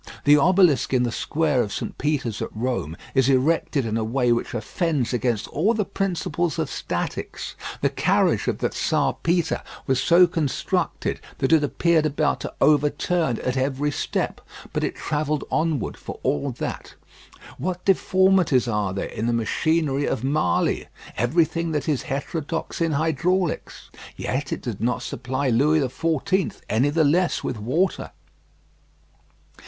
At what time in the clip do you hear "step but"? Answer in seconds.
13.91-14.83